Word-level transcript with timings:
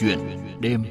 chuyện 0.00 0.18
đêm 0.60 0.84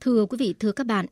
Thưa 0.00 0.26
quý 0.26 0.36
vị, 0.38 0.54
thưa 0.60 0.72
các 0.72 0.86
bạn, 0.86 1.06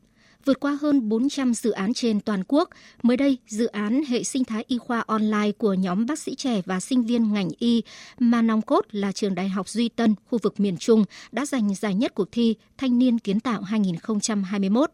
vượt 0.45 0.61
qua 0.61 0.79
hơn 0.81 1.09
400 1.09 1.55
dự 1.55 1.71
án 1.71 1.95
trên 1.95 2.21
toàn 2.21 2.43
quốc. 2.49 2.69
Mới 3.03 3.17
đây, 3.17 3.39
dự 3.47 3.67
án 3.67 4.03
hệ 4.09 4.25
sinh 4.25 4.45
thái 4.45 4.65
y 4.69 4.79
khoa 4.79 5.05
online 5.07 5.53
của 5.59 5.75
nhóm 5.75 6.07
bác 6.07 6.19
sĩ 6.19 6.35
trẻ 6.35 6.63
và 6.67 6.81
sinh 6.81 7.03
viên 7.03 7.33
ngành 7.33 7.49
y 7.59 7.83
mà 8.19 8.43
nòng 8.43 8.63
cốt 8.63 8.85
là 8.91 9.13
trường 9.13 9.35
Đại 9.35 9.49
học 9.49 9.69
Duy 9.69 9.89
Tân, 9.89 10.15
khu 10.27 10.39
vực 10.43 10.61
miền 10.61 10.77
Trung 10.77 11.05
đã 11.33 11.47
giành 11.47 11.75
giải 11.75 11.95
nhất 11.95 12.15
cuộc 12.15 12.33
thi 12.33 12.55
Thanh 12.79 12.99
niên 12.99 13.19
kiến 13.19 13.41
tạo 13.41 13.63
2021. 13.63 14.91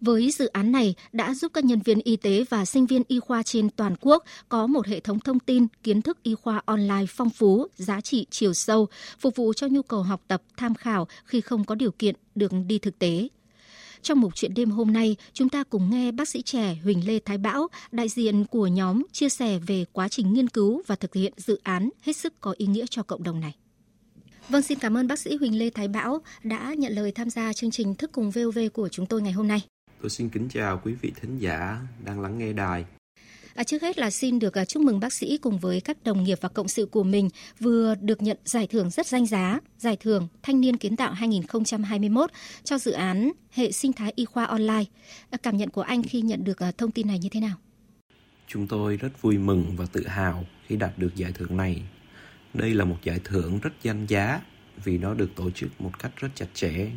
Với 0.00 0.30
dự 0.30 0.46
án 0.46 0.72
này 0.72 0.94
đã 1.12 1.34
giúp 1.34 1.52
các 1.54 1.64
nhân 1.64 1.80
viên 1.80 2.00
y 2.04 2.16
tế 2.16 2.44
và 2.50 2.64
sinh 2.64 2.86
viên 2.86 3.02
y 3.08 3.20
khoa 3.20 3.42
trên 3.42 3.70
toàn 3.70 3.94
quốc 4.00 4.24
có 4.48 4.66
một 4.66 4.86
hệ 4.86 5.00
thống 5.00 5.20
thông 5.20 5.38
tin, 5.38 5.66
kiến 5.82 6.02
thức 6.02 6.22
y 6.22 6.34
khoa 6.34 6.62
online 6.64 7.04
phong 7.08 7.30
phú, 7.30 7.66
giá 7.76 8.00
trị 8.00 8.26
chiều 8.30 8.54
sâu, 8.54 8.88
phục 9.18 9.36
vụ 9.36 9.52
cho 9.52 9.66
nhu 9.66 9.82
cầu 9.82 10.02
học 10.02 10.22
tập, 10.28 10.42
tham 10.56 10.74
khảo 10.74 11.08
khi 11.24 11.40
không 11.40 11.64
có 11.64 11.74
điều 11.74 11.90
kiện 11.90 12.14
được 12.34 12.52
đi 12.66 12.78
thực 12.78 12.98
tế. 12.98 13.28
Trong 14.02 14.20
mục 14.20 14.34
chuyện 14.34 14.54
đêm 14.54 14.70
hôm 14.70 14.92
nay, 14.92 15.16
chúng 15.32 15.48
ta 15.48 15.64
cùng 15.64 15.90
nghe 15.90 16.12
bác 16.12 16.28
sĩ 16.28 16.42
trẻ 16.42 16.76
Huỳnh 16.84 17.06
Lê 17.06 17.18
Thái 17.18 17.38
Bão, 17.38 17.68
đại 17.92 18.08
diện 18.08 18.44
của 18.44 18.66
nhóm, 18.66 19.02
chia 19.12 19.28
sẻ 19.28 19.58
về 19.66 19.84
quá 19.92 20.08
trình 20.08 20.32
nghiên 20.32 20.48
cứu 20.48 20.82
và 20.86 20.96
thực 20.96 21.14
hiện 21.14 21.32
dự 21.36 21.60
án 21.62 21.90
hết 22.02 22.16
sức 22.16 22.40
có 22.40 22.54
ý 22.56 22.66
nghĩa 22.66 22.86
cho 22.90 23.02
cộng 23.02 23.22
đồng 23.22 23.40
này. 23.40 23.54
Vâng, 24.48 24.62
xin 24.62 24.78
cảm 24.78 24.96
ơn 24.96 25.06
bác 25.06 25.18
sĩ 25.18 25.36
Huỳnh 25.36 25.58
Lê 25.58 25.70
Thái 25.70 25.88
Bão 25.88 26.18
đã 26.42 26.74
nhận 26.78 26.92
lời 26.92 27.12
tham 27.12 27.30
gia 27.30 27.52
chương 27.52 27.70
trình 27.70 27.94
Thức 27.94 28.12
cùng 28.12 28.30
VOV 28.30 28.58
của 28.72 28.88
chúng 28.88 29.06
tôi 29.06 29.22
ngày 29.22 29.32
hôm 29.32 29.48
nay. 29.48 29.62
Tôi 30.02 30.10
xin 30.10 30.28
kính 30.28 30.48
chào 30.48 30.80
quý 30.84 30.94
vị 31.00 31.12
thính 31.20 31.38
giả 31.38 31.78
đang 32.04 32.20
lắng 32.20 32.38
nghe 32.38 32.52
đài. 32.52 32.84
À, 33.54 33.64
trước 33.64 33.82
hết 33.82 33.98
là 33.98 34.10
xin 34.10 34.38
được 34.38 34.58
à, 34.58 34.64
chúc 34.64 34.82
mừng 34.82 35.00
bác 35.00 35.12
sĩ 35.12 35.38
cùng 35.38 35.58
với 35.58 35.80
các 35.80 36.04
đồng 36.04 36.24
nghiệp 36.24 36.38
và 36.40 36.48
cộng 36.48 36.68
sự 36.68 36.86
của 36.86 37.02
mình 37.02 37.28
vừa 37.60 37.94
được 38.00 38.22
nhận 38.22 38.36
giải 38.44 38.66
thưởng 38.66 38.90
rất 38.90 39.06
danh 39.06 39.26
giá, 39.26 39.60
giải 39.78 39.96
thưởng 40.00 40.28
Thanh 40.42 40.60
niên 40.60 40.76
kiến 40.76 40.96
tạo 40.96 41.12
2021 41.12 42.30
cho 42.64 42.78
dự 42.78 42.92
án 42.92 43.32
hệ 43.50 43.72
sinh 43.72 43.92
thái 43.92 44.12
y 44.16 44.24
khoa 44.24 44.44
online. 44.44 44.84
À, 45.30 45.38
cảm 45.42 45.56
nhận 45.56 45.70
của 45.70 45.82
anh 45.82 46.02
khi 46.02 46.20
nhận 46.20 46.44
được 46.44 46.58
à, 46.58 46.72
thông 46.78 46.90
tin 46.90 47.06
này 47.06 47.18
như 47.18 47.28
thế 47.28 47.40
nào? 47.40 47.56
Chúng 48.46 48.66
tôi 48.66 48.96
rất 48.96 49.22
vui 49.22 49.38
mừng 49.38 49.76
và 49.76 49.86
tự 49.92 50.06
hào 50.06 50.44
khi 50.66 50.76
đạt 50.76 50.98
được 50.98 51.16
giải 51.16 51.32
thưởng 51.32 51.56
này. 51.56 51.82
Đây 52.54 52.74
là 52.74 52.84
một 52.84 52.96
giải 53.02 53.20
thưởng 53.24 53.58
rất 53.62 53.72
danh 53.82 54.06
giá 54.06 54.40
vì 54.84 54.98
nó 54.98 55.14
được 55.14 55.30
tổ 55.36 55.50
chức 55.50 55.80
một 55.80 55.98
cách 55.98 56.12
rất 56.16 56.28
chặt 56.34 56.46
chẽ. 56.54 56.90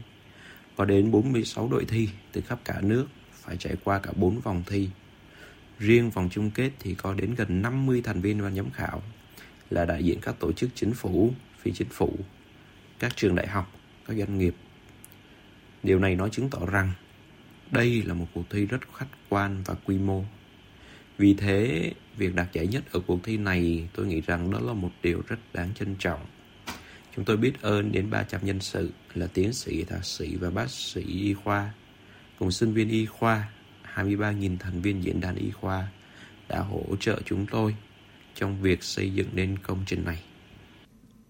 Có 0.76 0.86
đến 0.86 1.12
46 1.12 1.70
đội 1.72 1.86
thi 1.86 2.10
từ 2.32 2.42
khắp 2.42 2.60
cả 2.66 2.82
nước 2.82 3.08
phải 3.34 3.58
trải 3.58 3.76
qua 3.84 4.00
cả 4.00 4.12
4 4.16 4.40
vòng 4.40 4.64
thi 4.68 4.90
Riêng 5.82 6.10
vòng 6.10 6.30
chung 6.32 6.52
kết 6.52 6.72
thì 6.80 6.96
có 6.96 7.14
đến 7.14 7.36
gần 7.36 7.62
50 7.62 8.02
thành 8.04 8.22
viên 8.22 8.42
ban 8.42 8.56
giám 8.56 8.70
khảo 8.70 9.02
là 9.70 9.86
đại 9.86 10.04
diện 10.04 10.20
các 10.22 10.36
tổ 10.40 10.52
chức 10.52 10.70
chính 10.76 10.94
phủ, 10.94 11.34
phi 11.60 11.72
chính 11.72 11.90
phủ, 11.90 12.16
các 13.00 13.16
trường 13.16 13.36
đại 13.36 13.48
học, 13.48 13.72
các 14.08 14.18
doanh 14.18 14.38
nghiệp. 14.38 14.56
Điều 15.84 16.00
này 16.00 16.16
nói 16.16 16.30
chứng 16.30 16.50
tỏ 16.50 16.66
rằng 16.66 16.92
đây 17.72 18.04
là 18.04 18.14
một 18.14 18.28
cuộc 18.34 18.44
thi 18.50 18.66
rất 18.66 18.82
khách 18.94 19.06
quan 19.30 19.62
và 19.66 19.76
quy 19.86 19.98
mô. 19.98 20.24
Vì 21.18 21.34
thế, 21.34 21.92
việc 22.18 22.36
đạt 22.36 22.54
giải 22.54 22.68
nhất 22.68 22.84
ở 22.92 23.00
cuộc 23.08 23.24
thi 23.24 23.38
này 23.38 23.90
tôi 23.94 24.06
nghĩ 24.06 24.22
rằng 24.22 24.52
đó 24.52 24.60
là 24.60 24.74
một 24.74 24.92
điều 25.04 25.22
rất 25.28 25.40
đáng 25.54 25.70
trân 25.76 25.96
trọng. 26.00 26.20
Chúng 27.16 27.26
tôi 27.26 27.38
biết 27.38 27.62
ơn 27.62 27.92
đến 27.92 28.10
300 28.10 28.42
nhân 28.46 28.60
sự 28.60 28.90
là 29.14 29.28
tiến 29.28 29.54
sĩ, 29.54 29.84
thạc 29.84 30.06
sĩ 30.06 30.36
và 30.36 30.50
bác 30.50 30.70
sĩ 30.70 31.02
y 31.02 31.34
khoa, 31.34 31.74
cùng 32.40 32.52
sinh 32.52 32.74
viên 32.74 32.90
y 32.90 33.06
khoa 33.06 33.50
23.000 33.96 34.58
thành 34.60 34.82
viên 34.82 35.04
diễn 35.04 35.22
đàn 35.22 35.36
y 35.36 35.52
khoa 35.52 35.88
đã 36.50 36.60
hỗ 36.60 36.96
trợ 37.00 37.22
chúng 37.26 37.46
tôi 37.46 37.76
trong 38.36 38.62
việc 38.62 38.84
xây 38.84 39.14
dựng 39.14 39.28
nên 39.34 39.58
công 39.58 39.84
trình 39.86 40.06
này. 40.06 40.24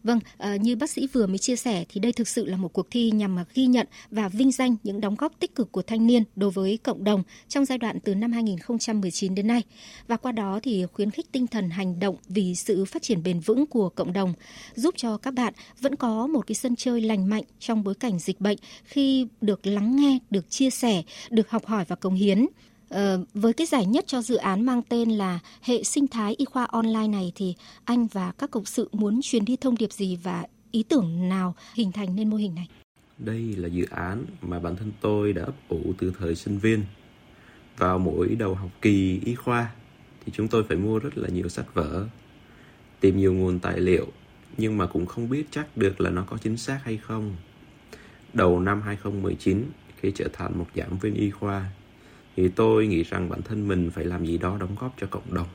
Vâng, 0.03 0.19
à, 0.37 0.55
như 0.55 0.75
bác 0.75 0.89
sĩ 0.89 1.07
vừa 1.07 1.27
mới 1.27 1.37
chia 1.37 1.55
sẻ 1.55 1.85
thì 1.89 1.99
đây 1.99 2.11
thực 2.11 2.27
sự 2.27 2.45
là 2.45 2.57
một 2.57 2.73
cuộc 2.73 2.87
thi 2.91 3.11
nhằm 3.11 3.37
ghi 3.53 3.65
nhận 3.65 3.87
và 4.11 4.29
vinh 4.29 4.51
danh 4.51 4.75
những 4.83 5.01
đóng 5.01 5.15
góp 5.15 5.39
tích 5.39 5.55
cực 5.55 5.71
của 5.71 5.81
thanh 5.81 6.07
niên 6.07 6.23
đối 6.35 6.51
với 6.51 6.79
cộng 6.83 7.03
đồng 7.03 7.23
trong 7.47 7.65
giai 7.65 7.77
đoạn 7.77 7.99
từ 7.99 8.15
năm 8.15 8.31
2019 8.31 9.35
đến 9.35 9.47
nay. 9.47 9.61
Và 10.07 10.17
qua 10.17 10.31
đó 10.31 10.59
thì 10.63 10.85
khuyến 10.93 11.11
khích 11.11 11.31
tinh 11.31 11.47
thần 11.47 11.69
hành 11.69 11.99
động 11.99 12.15
vì 12.27 12.55
sự 12.55 12.85
phát 12.85 13.01
triển 13.01 13.23
bền 13.23 13.39
vững 13.39 13.65
của 13.65 13.89
cộng 13.89 14.13
đồng, 14.13 14.33
giúp 14.75 14.93
cho 14.97 15.17
các 15.17 15.33
bạn 15.33 15.53
vẫn 15.81 15.95
có 15.95 16.27
một 16.27 16.47
cái 16.47 16.55
sân 16.55 16.75
chơi 16.75 17.01
lành 17.01 17.29
mạnh 17.29 17.43
trong 17.59 17.83
bối 17.83 17.95
cảnh 17.95 18.19
dịch 18.19 18.41
bệnh 18.41 18.57
khi 18.83 19.27
được 19.41 19.67
lắng 19.67 19.95
nghe, 19.95 20.19
được 20.29 20.49
chia 20.49 20.69
sẻ, 20.69 21.03
được 21.29 21.49
học 21.49 21.65
hỏi 21.65 21.85
và 21.87 21.95
cống 21.95 22.15
hiến. 22.15 22.45
Ờ, 22.91 23.23
với 23.33 23.53
cái 23.53 23.67
giải 23.67 23.85
nhất 23.85 24.03
cho 24.07 24.21
dự 24.21 24.35
án 24.35 24.65
mang 24.65 24.81
tên 24.89 25.09
là 25.09 25.39
hệ 25.61 25.83
sinh 25.83 26.07
thái 26.07 26.35
y 26.37 26.45
khoa 26.45 26.65
online 26.65 27.07
này 27.07 27.31
thì 27.35 27.55
anh 27.85 28.07
và 28.07 28.31
các 28.37 28.51
cộng 28.51 28.65
sự 28.65 28.89
muốn 28.91 29.19
truyền 29.23 29.45
đi 29.45 29.55
thông 29.55 29.77
điệp 29.77 29.91
gì 29.91 30.19
và 30.23 30.45
ý 30.71 30.83
tưởng 30.83 31.29
nào 31.29 31.55
hình 31.73 31.91
thành 31.91 32.15
nên 32.15 32.29
mô 32.29 32.37
hình 32.37 32.55
này? 32.55 32.67
Đây 33.17 33.55
là 33.57 33.67
dự 33.67 33.85
án 33.89 34.25
mà 34.41 34.59
bản 34.59 34.75
thân 34.75 34.91
tôi 35.01 35.33
đã 35.33 35.43
ấp 35.43 35.55
ủ 35.69 35.93
từ 35.97 36.13
thời 36.19 36.35
sinh 36.35 36.57
viên. 36.57 36.83
Vào 37.77 37.99
mỗi 37.99 38.27
đầu 38.27 38.55
học 38.55 38.69
kỳ 38.81 39.19
y 39.25 39.35
khoa 39.35 39.71
thì 40.25 40.31
chúng 40.35 40.47
tôi 40.47 40.63
phải 40.63 40.77
mua 40.77 40.99
rất 40.99 41.17
là 41.17 41.29
nhiều 41.29 41.49
sách 41.49 41.73
vở, 41.73 42.07
tìm 42.99 43.17
nhiều 43.17 43.33
nguồn 43.33 43.59
tài 43.59 43.79
liệu 43.79 44.07
nhưng 44.57 44.77
mà 44.77 44.85
cũng 44.85 45.05
không 45.05 45.29
biết 45.29 45.47
chắc 45.51 45.77
được 45.77 46.01
là 46.01 46.09
nó 46.09 46.23
có 46.29 46.37
chính 46.37 46.57
xác 46.57 46.79
hay 46.83 46.97
không. 46.97 47.35
Đầu 48.33 48.59
năm 48.59 48.81
2019 48.81 49.65
khi 49.97 50.11
trở 50.15 50.27
thành 50.33 50.57
một 50.57 50.67
giảng 50.75 50.97
viên 50.97 51.13
y 51.13 51.29
khoa 51.29 51.65
thì 52.35 52.47
tôi 52.47 52.87
nghĩ 52.87 53.03
rằng 53.03 53.29
bản 53.29 53.41
thân 53.41 53.67
mình 53.67 53.91
phải 53.91 54.05
làm 54.05 54.25
gì 54.25 54.37
đó 54.37 54.57
đóng 54.59 54.75
góp 54.79 54.95
cho 55.01 55.07
cộng 55.07 55.33
đồng 55.33 55.47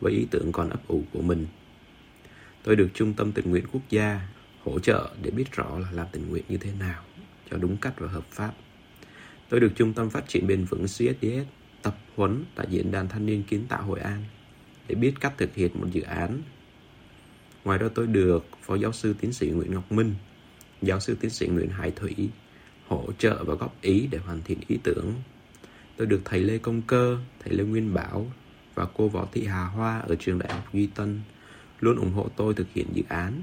với 0.00 0.12
ý 0.12 0.26
tưởng 0.30 0.52
còn 0.52 0.70
ấp 0.70 0.88
ủ 0.88 1.02
của 1.12 1.22
mình. 1.22 1.46
Tôi 2.62 2.76
được 2.76 2.88
Trung 2.94 3.14
tâm 3.14 3.32
Tình 3.32 3.50
nguyện 3.50 3.64
Quốc 3.72 3.82
gia 3.90 4.28
hỗ 4.64 4.78
trợ 4.78 5.10
để 5.22 5.30
biết 5.30 5.52
rõ 5.52 5.78
là 5.78 5.88
làm 5.92 6.06
tình 6.12 6.28
nguyện 6.30 6.44
như 6.48 6.56
thế 6.56 6.70
nào 6.78 7.02
cho 7.50 7.56
đúng 7.56 7.76
cách 7.76 7.94
và 7.98 8.08
hợp 8.08 8.24
pháp. 8.30 8.52
Tôi 9.48 9.60
được 9.60 9.72
Trung 9.76 9.92
tâm 9.92 10.10
Phát 10.10 10.28
triển 10.28 10.46
Bền 10.46 10.64
vững 10.64 10.84
CSDS 10.84 11.48
tập 11.82 11.98
huấn 12.16 12.44
tại 12.54 12.66
Diễn 12.70 12.90
đàn 12.90 13.08
Thanh 13.08 13.26
niên 13.26 13.42
Kiến 13.42 13.66
tạo 13.68 13.82
Hội 13.82 14.00
An 14.00 14.24
để 14.88 14.94
biết 14.94 15.14
cách 15.20 15.32
thực 15.38 15.54
hiện 15.54 15.70
một 15.74 15.86
dự 15.92 16.02
án. 16.02 16.42
Ngoài 17.64 17.78
ra 17.78 17.88
tôi 17.94 18.06
được 18.06 18.46
Phó 18.62 18.74
Giáo 18.74 18.92
sư 18.92 19.14
Tiến 19.20 19.32
sĩ 19.32 19.50
Nguyễn 19.50 19.74
Ngọc 19.74 19.92
Minh, 19.92 20.14
Giáo 20.82 21.00
sư 21.00 21.16
Tiến 21.20 21.30
sĩ 21.30 21.46
Nguyễn 21.46 21.68
Hải 21.68 21.90
Thủy 21.90 22.28
hỗ 22.88 23.08
trợ 23.18 23.44
và 23.44 23.54
góp 23.54 23.82
ý 23.82 24.08
để 24.10 24.18
hoàn 24.18 24.42
thiện 24.44 24.58
ý 24.68 24.78
tưởng 24.82 25.14
tôi 25.96 26.06
được 26.06 26.20
thầy 26.24 26.40
Lê 26.40 26.58
Công 26.58 26.82
Cơ, 26.82 27.18
thầy 27.44 27.54
Lê 27.54 27.64
Nguyên 27.64 27.94
Bảo 27.94 28.32
và 28.74 28.86
cô 28.94 29.08
Võ 29.08 29.28
Thị 29.32 29.46
Hà 29.46 29.64
Hoa 29.64 29.98
ở 29.98 30.14
trường 30.14 30.38
Đại 30.38 30.52
học 30.52 30.68
Duy 30.72 30.86
Tân 30.86 31.20
luôn 31.80 31.96
ủng 31.96 32.12
hộ 32.12 32.28
tôi 32.36 32.54
thực 32.54 32.66
hiện 32.74 32.86
dự 32.92 33.02
án. 33.08 33.42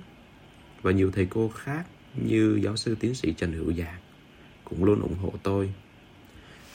Và 0.82 0.92
nhiều 0.92 1.12
thầy 1.12 1.26
cô 1.26 1.50
khác 1.50 1.88
như 2.16 2.60
giáo 2.64 2.76
sư 2.76 2.96
tiến 3.00 3.16
sĩ 3.16 3.34
Trần 3.34 3.54
Hữu 3.54 3.74
Giảng 3.74 4.00
cũng 4.64 4.84
luôn 4.84 5.02
ủng 5.02 5.18
hộ 5.18 5.34
tôi. 5.44 5.74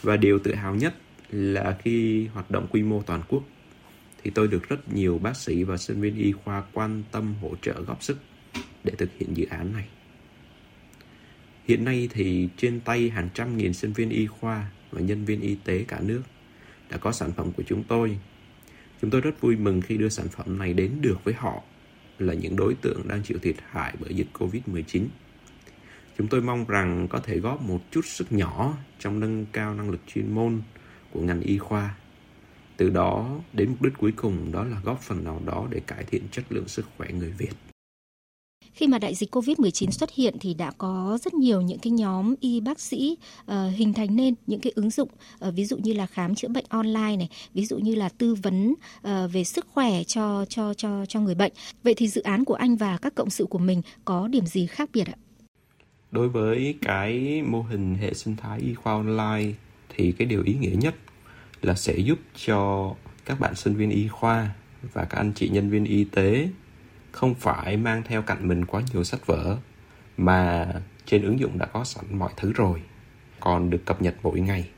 Và 0.02 0.16
điều 0.16 0.38
tự 0.38 0.54
hào 0.54 0.74
nhất 0.74 0.94
là 1.30 1.78
khi 1.82 2.26
hoạt 2.26 2.50
động 2.50 2.66
quy 2.70 2.82
mô 2.82 3.02
toàn 3.02 3.22
quốc 3.28 3.42
thì 4.22 4.30
tôi 4.30 4.48
được 4.48 4.68
rất 4.68 4.92
nhiều 4.92 5.18
bác 5.18 5.36
sĩ 5.36 5.64
và 5.64 5.76
sinh 5.76 6.00
viên 6.00 6.16
y 6.16 6.32
khoa 6.32 6.62
quan 6.72 7.02
tâm 7.12 7.34
hỗ 7.42 7.56
trợ 7.62 7.82
góp 7.86 8.02
sức 8.02 8.18
để 8.84 8.92
thực 8.98 9.10
hiện 9.18 9.36
dự 9.36 9.46
án 9.50 9.72
này. 9.72 9.88
Hiện 11.64 11.84
nay 11.84 12.08
thì 12.12 12.48
trên 12.56 12.80
tay 12.80 13.10
hàng 13.10 13.28
trăm 13.34 13.56
nghìn 13.56 13.72
sinh 13.72 13.92
viên 13.92 14.10
y 14.10 14.26
khoa 14.26 14.70
và 14.94 15.00
nhân 15.00 15.24
viên 15.24 15.40
y 15.40 15.54
tế 15.64 15.84
cả 15.88 16.00
nước 16.00 16.22
đã 16.90 16.96
có 16.96 17.12
sản 17.12 17.32
phẩm 17.32 17.52
của 17.52 17.62
chúng 17.66 17.84
tôi. 17.84 18.18
Chúng 19.00 19.10
tôi 19.10 19.20
rất 19.20 19.40
vui 19.40 19.56
mừng 19.56 19.80
khi 19.80 19.96
đưa 19.96 20.08
sản 20.08 20.28
phẩm 20.28 20.58
này 20.58 20.72
đến 20.72 20.90
được 21.00 21.24
với 21.24 21.34
họ, 21.34 21.62
là 22.18 22.34
những 22.34 22.56
đối 22.56 22.74
tượng 22.74 23.08
đang 23.08 23.22
chịu 23.22 23.38
thiệt 23.42 23.56
hại 23.70 23.94
bởi 24.00 24.14
dịch 24.14 24.28
Covid-19. 24.38 25.06
Chúng 26.18 26.28
tôi 26.28 26.40
mong 26.40 26.64
rằng 26.64 27.08
có 27.08 27.18
thể 27.18 27.38
góp 27.38 27.62
một 27.62 27.80
chút 27.90 28.04
sức 28.04 28.32
nhỏ 28.32 28.78
trong 28.98 29.20
nâng 29.20 29.46
cao 29.52 29.74
năng 29.74 29.90
lực 29.90 30.00
chuyên 30.06 30.34
môn 30.34 30.62
của 31.10 31.20
ngành 31.20 31.40
y 31.40 31.58
khoa. 31.58 31.94
Từ 32.76 32.90
đó, 32.90 33.40
đến 33.52 33.70
mục 33.70 33.82
đích 33.82 33.92
cuối 33.98 34.12
cùng 34.16 34.52
đó 34.52 34.64
là 34.64 34.80
góp 34.84 35.00
phần 35.00 35.24
nào 35.24 35.42
đó 35.46 35.68
để 35.70 35.80
cải 35.86 36.04
thiện 36.04 36.22
chất 36.30 36.44
lượng 36.50 36.68
sức 36.68 36.86
khỏe 36.96 37.08
người 37.12 37.30
Việt. 37.30 37.52
Khi 38.74 38.86
mà 38.86 38.98
đại 38.98 39.14
dịch 39.14 39.34
Covid-19 39.34 39.90
xuất 39.90 40.10
hiện 40.14 40.36
thì 40.40 40.54
đã 40.54 40.70
có 40.78 41.18
rất 41.22 41.34
nhiều 41.34 41.60
những 41.60 41.78
cái 41.78 41.90
nhóm 41.90 42.34
y 42.40 42.60
bác 42.60 42.80
sĩ 42.80 43.16
uh, 43.40 43.56
hình 43.76 43.92
thành 43.92 44.16
nên 44.16 44.34
những 44.46 44.60
cái 44.60 44.72
ứng 44.76 44.90
dụng 44.90 45.08
uh, 45.48 45.54
ví 45.54 45.64
dụ 45.64 45.76
như 45.76 45.92
là 45.92 46.06
khám 46.06 46.34
chữa 46.34 46.48
bệnh 46.48 46.64
online 46.68 47.16
này, 47.16 47.28
ví 47.54 47.66
dụ 47.66 47.78
như 47.78 47.94
là 47.94 48.08
tư 48.08 48.34
vấn 48.34 48.70
uh, 48.72 49.32
về 49.32 49.44
sức 49.44 49.66
khỏe 49.68 50.04
cho 50.04 50.44
cho 50.48 50.74
cho 50.74 51.06
cho 51.06 51.20
người 51.20 51.34
bệnh. 51.34 51.52
Vậy 51.82 51.94
thì 51.94 52.08
dự 52.08 52.22
án 52.22 52.44
của 52.44 52.54
anh 52.54 52.76
và 52.76 52.96
các 52.96 53.14
cộng 53.14 53.30
sự 53.30 53.44
của 53.44 53.58
mình 53.58 53.82
có 54.04 54.28
điểm 54.28 54.46
gì 54.46 54.66
khác 54.66 54.90
biệt 54.92 55.06
ạ? 55.06 55.14
Đối 56.10 56.28
với 56.28 56.74
cái 56.82 57.42
mô 57.42 57.62
hình 57.62 57.94
hệ 57.94 58.14
sinh 58.14 58.36
thái 58.36 58.60
y 58.60 58.74
khoa 58.74 58.92
online 58.92 59.52
thì 59.88 60.12
cái 60.12 60.26
điều 60.26 60.42
ý 60.42 60.54
nghĩa 60.54 60.76
nhất 60.80 60.94
là 61.62 61.74
sẽ 61.74 61.96
giúp 61.96 62.18
cho 62.46 62.90
các 63.24 63.40
bạn 63.40 63.54
sinh 63.54 63.74
viên 63.74 63.90
y 63.90 64.08
khoa 64.08 64.50
và 64.92 65.04
các 65.04 65.18
anh 65.18 65.32
chị 65.34 65.48
nhân 65.48 65.70
viên 65.70 65.84
y 65.84 66.04
tế 66.04 66.48
không 67.14 67.34
phải 67.34 67.76
mang 67.76 68.02
theo 68.02 68.22
cạnh 68.22 68.48
mình 68.48 68.64
quá 68.64 68.82
nhiều 68.92 69.04
sách 69.04 69.26
vở 69.26 69.56
mà 70.16 70.68
trên 71.06 71.22
ứng 71.22 71.40
dụng 71.40 71.58
đã 71.58 71.66
có 71.66 71.84
sẵn 71.84 72.04
mọi 72.18 72.32
thứ 72.36 72.52
rồi 72.52 72.82
còn 73.40 73.70
được 73.70 73.82
cập 73.86 74.02
nhật 74.02 74.14
mỗi 74.22 74.40
ngày 74.40 74.68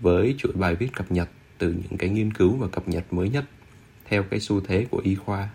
với 0.00 0.34
chuỗi 0.38 0.52
bài 0.52 0.74
viết 0.74 0.88
cập 0.92 1.12
nhật 1.12 1.28
từ 1.58 1.72
những 1.72 1.98
cái 1.98 2.10
nghiên 2.10 2.32
cứu 2.32 2.56
và 2.56 2.68
cập 2.68 2.88
nhật 2.88 3.12
mới 3.12 3.28
nhất 3.28 3.44
theo 4.04 4.22
cái 4.22 4.40
xu 4.40 4.60
thế 4.60 4.86
của 4.90 5.00
y 5.04 5.14
khoa. 5.14 5.48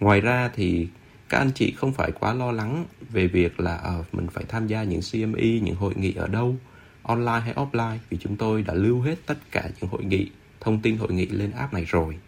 Ngoài 0.00 0.20
ra 0.20 0.50
thì 0.54 0.88
các 1.28 1.38
anh 1.38 1.50
chị 1.54 1.72
không 1.76 1.92
phải 1.92 2.12
quá 2.12 2.34
lo 2.34 2.52
lắng 2.52 2.84
về 3.10 3.26
việc 3.26 3.60
là 3.60 3.76
à, 3.76 3.92
mình 4.12 4.26
phải 4.26 4.44
tham 4.48 4.66
gia 4.66 4.82
những 4.82 5.00
CME, 5.12 5.60
những 5.62 5.76
hội 5.76 5.94
nghị 5.96 6.14
ở 6.14 6.28
đâu, 6.28 6.56
online 7.02 7.40
hay 7.40 7.54
offline 7.54 7.98
vì 8.08 8.18
chúng 8.20 8.36
tôi 8.36 8.62
đã 8.62 8.74
lưu 8.74 9.00
hết 9.00 9.16
tất 9.26 9.38
cả 9.50 9.68
những 9.80 9.90
hội 9.90 10.04
nghị, 10.04 10.30
thông 10.60 10.80
tin 10.80 10.96
hội 10.96 11.12
nghị 11.12 11.26
lên 11.26 11.50
app 11.50 11.72
này 11.72 11.84
rồi. 11.84 12.18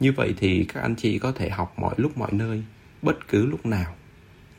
Như 0.00 0.12
vậy 0.12 0.34
thì 0.36 0.64
các 0.64 0.80
anh 0.80 0.94
chị 0.94 1.18
có 1.18 1.32
thể 1.32 1.50
học 1.50 1.74
mọi 1.76 1.94
lúc 1.98 2.18
mọi 2.18 2.32
nơi, 2.32 2.62
bất 3.02 3.28
cứ 3.28 3.46
lúc 3.46 3.66
nào, 3.66 3.94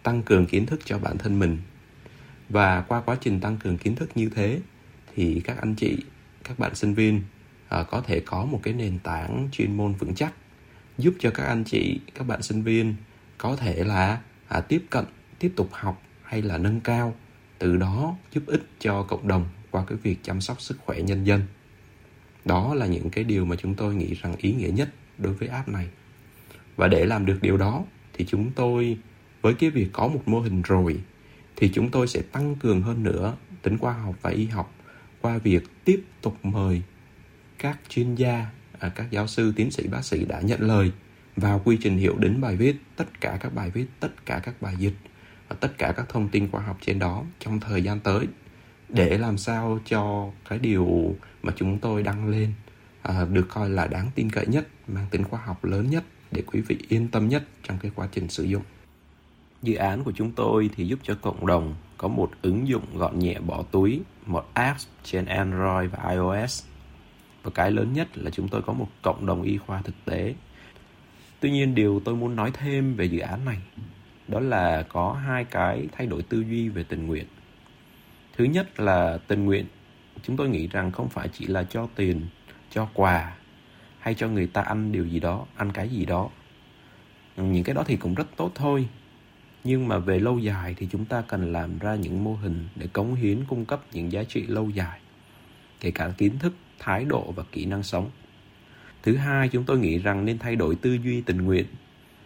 tăng 0.04 0.24
cường 0.24 0.46
kiến 0.46 0.66
thức 0.66 0.80
cho 0.86 1.00
bản 1.00 1.18
thân 1.18 1.40
mình. 1.40 1.58
Và 2.50 2.82
qua 2.82 3.02
quá 3.02 3.18
trình 3.22 3.40
tăng 3.40 3.58
cường 3.58 3.78
kiến 3.78 3.96
thức 3.96 4.10
như 4.16 4.30
thế 4.30 4.60
thì 5.16 5.42
các 5.44 5.58
anh 5.58 5.76
chị, 5.76 5.98
các 6.44 6.60
bạn 6.60 6.76
sinh 6.76 6.94
viên 6.94 7.22
à, 7.70 7.84
có 7.84 8.02
thể 8.02 8.20
có 8.20 8.46
một 8.46 8.60
cái 8.64 8.74
nền 8.74 9.00
tảng 9.00 9.50
chuyên 9.52 9.78
môn 9.78 9.94
vững 9.94 10.16
chắc 10.16 10.34
giúp 10.98 11.14
cho 11.20 11.32
các 11.32 11.46
anh 11.46 11.64
chị, 11.64 12.00
các 12.16 12.28
bạn 12.28 12.42
sinh 12.42 12.64
viên 12.64 12.96
có 13.38 13.56
thể 13.56 13.84
là 13.84 14.22
à, 14.48 14.62
tiếp 14.62 14.86
cận, 14.90 15.06
tiếp 15.40 15.54
tục 15.56 15.70
học 15.72 16.02
hay 16.24 16.42
là 16.42 16.58
nâng 16.58 16.80
cao, 16.80 17.16
từ 17.60 17.78
đó 17.78 18.16
giúp 18.34 18.44
ích 18.48 18.64
cho 18.80 19.04
cộng 19.04 19.28
đồng 19.28 19.46
qua 19.72 19.84
cái 19.88 19.98
việc 20.04 20.18
chăm 20.24 20.42
sóc 20.42 20.62
sức 20.62 20.78
khỏe 20.86 21.02
nhân 21.02 21.24
dân. 21.24 21.42
Đó 22.46 22.74
là 22.74 22.86
những 22.86 23.10
cái 23.10 23.24
điều 23.24 23.46
mà 23.46 23.56
chúng 23.56 23.76
tôi 23.76 23.96
nghĩ 23.96 24.14
rằng 24.14 24.36
ý 24.38 24.54
nghĩa 24.54 24.70
nhất 24.70 24.90
đối 25.18 25.34
với 25.34 25.48
app 25.48 25.68
này. 25.68 25.88
Và 26.76 26.88
để 26.88 27.06
làm 27.06 27.26
được 27.26 27.38
điều 27.42 27.58
đó 27.58 27.84
thì 28.14 28.26
chúng 28.26 28.52
tôi 28.52 28.98
với 29.42 29.54
cái 29.54 29.70
việc 29.70 29.90
có 29.94 30.08
một 30.08 30.22
mô 30.26 30.40
hình 30.40 30.62
rồi 30.62 31.00
thì 31.56 31.70
chúng 31.74 31.92
tôi 31.92 32.08
sẽ 32.08 32.22
tăng 32.22 32.56
cường 32.56 32.82
hơn 32.82 33.04
nữa 33.04 33.36
tính 33.62 33.78
khoa 33.78 33.94
học 33.94 34.16
và 34.22 34.30
y 34.30 34.46
học 34.46 34.74
qua 35.22 35.38
việc 35.38 35.64
tiếp 35.86 36.04
tục 36.22 36.38
mời 36.44 36.82
các 37.60 37.80
chuyên 37.90 38.16
gia, 38.16 38.46
à, 38.80 38.90
các 38.90 39.12
giáo 39.12 39.28
sư, 39.28 39.54
tiến 39.56 39.72
sĩ, 39.72 39.88
bác 39.88 40.06
sĩ 40.06 40.26
đã 40.26 40.42
nhận 40.42 40.62
lời 40.62 40.92
vào 41.36 41.62
quy 41.66 41.78
trình 41.82 41.98
hiệu 41.98 42.16
đính 42.18 42.42
bài 42.42 42.56
viết, 42.56 42.76
tất 42.96 43.22
cả 43.22 43.38
các 43.42 43.54
bài 43.54 43.70
viết, 43.70 43.86
tất 44.00 44.26
cả 44.26 44.40
các 44.44 44.62
bài 44.62 44.76
dịch 44.80 44.94
và 45.50 45.56
tất 45.60 45.78
cả 45.78 45.94
các 45.98 46.10
thông 46.10 46.30
tin 46.30 46.52
khoa 46.52 46.62
học 46.62 46.78
trên 46.82 47.00
đó 47.00 47.24
trong 47.40 47.60
thời 47.60 47.84
gian 47.84 48.00
tới 48.00 48.28
để 48.90 49.18
làm 49.18 49.38
sao 49.38 49.80
cho 49.86 50.32
cái 50.50 50.60
điều 50.60 51.16
mà 51.44 51.54
chúng 51.56 51.80
tôi 51.80 52.04
đăng 52.04 52.28
lên 52.28 52.54
à, 53.08 53.26
được 53.32 53.48
coi 53.50 53.70
là 53.70 53.88
đáng 53.88 54.12
tin 54.16 54.30
cậy 54.30 54.46
nhất, 54.48 54.68
mang 54.88 55.06
tính 55.12 55.24
khoa 55.24 55.40
học 55.46 55.66
lớn 55.66 55.90
nhất 55.90 56.04
để 56.32 56.42
quý 56.42 56.62
vị 56.62 56.78
yên 56.90 57.08
tâm 57.08 57.30
nhất 57.30 57.44
trong 57.64 57.78
cái 57.82 57.92
quá 57.96 58.08
trình 58.12 58.30
sử 58.30 58.44
dụng. 58.44 58.64
Dự 59.64 59.76
án 59.76 60.04
của 60.04 60.12
chúng 60.12 60.32
tôi 60.32 60.70
thì 60.76 60.86
giúp 60.88 61.00
cho 61.04 61.16
cộng 61.22 61.46
đồng 61.46 61.76
có 61.98 62.08
một 62.08 62.32
ứng 62.42 62.68
dụng 62.68 62.84
gọn 62.98 63.20
nhẹ 63.20 63.40
bỏ 63.40 63.64
túi, 63.72 64.02
một 64.26 64.50
app 64.54 64.80
trên 65.04 65.26
Android 65.26 65.92
và 65.92 66.12
iOS. 66.12 66.64
Và 67.44 67.52
cái 67.54 67.72
lớn 67.72 67.94
nhất 67.94 68.18
là 68.18 68.32
chúng 68.32 68.48
tôi 68.48 68.62
có 68.62 68.74
một 68.74 68.88
cộng 69.02 69.26
đồng 69.26 69.42
y 69.42 69.58
khoa 69.58 69.82
thực 69.82 69.96
tế. 70.06 70.36
Tuy 71.40 71.52
nhiên 71.52 71.76
điều 71.76 72.02
tôi 72.06 72.16
muốn 72.16 72.36
nói 72.36 72.52
thêm 72.54 72.96
về 72.96 73.06
dự 73.06 73.20
án 73.20 73.46
này 73.46 73.58
đó 74.28 74.40
là 74.40 74.86
có 74.90 75.14
hai 75.14 75.44
cái 75.44 75.88
thay 75.92 76.08
đổi 76.08 76.22
tư 76.22 76.42
duy 76.50 76.70
về 76.70 76.84
tình 76.84 77.08
nguyện. 77.08 77.26
Thứ 78.38 78.44
nhất 78.44 78.80
là 78.80 79.20
tình 79.28 79.46
nguyện 79.46 79.66
chúng 80.24 80.38
tôi 80.38 80.50
nghĩ 80.50 80.68
rằng 80.68 80.92
không 80.92 81.10
phải 81.10 81.30
chỉ 81.34 81.48
là 81.48 81.64
cho 81.64 81.88
tiền, 81.96 82.28
cho 82.72 82.88
quà 82.94 83.36
hay 84.00 84.14
cho 84.14 84.28
người 84.28 84.48
ta 84.48 84.62
ăn 84.62 84.92
điều 84.92 85.06
gì 85.06 85.20
đó, 85.20 85.46
ăn 85.56 85.72
cái 85.72 85.90
gì 85.90 86.06
đó. 86.06 86.30
Những 87.38 87.64
cái 87.64 87.76
đó 87.76 87.84
thì 87.88 87.98
cũng 87.98 88.16
rất 88.16 88.28
tốt 88.36 88.52
thôi, 88.56 88.88
nhưng 89.64 89.88
mà 89.88 89.98
về 89.98 90.20
lâu 90.20 90.40
dài 90.40 90.76
thì 90.78 90.88
chúng 90.92 91.06
ta 91.06 91.22
cần 91.22 91.52
làm 91.52 91.80
ra 91.80 91.96
những 91.96 92.24
mô 92.24 92.36
hình 92.36 92.68
để 92.76 92.88
cống 92.94 93.16
hiến 93.16 93.44
cung 93.48 93.66
cấp 93.66 93.82
những 93.94 94.12
giá 94.12 94.24
trị 94.24 94.48
lâu 94.48 94.70
dài 94.70 95.00
kể 95.80 95.92
cả 95.92 96.14
kiến 96.18 96.40
thức 96.40 96.54
thái 96.80 97.06
độ 97.06 97.32
và 97.36 97.44
kỹ 97.52 97.66
năng 97.66 97.84
sống. 97.84 98.10
Thứ 99.04 99.16
hai 99.16 99.50
chúng 99.50 99.64
tôi 99.64 99.80
nghĩ 99.80 99.98
rằng 99.98 100.26
nên 100.26 100.40
thay 100.40 100.56
đổi 100.56 100.76
tư 100.76 100.94
duy 100.94 101.22
tình 101.22 101.38
nguyện. 101.38 101.66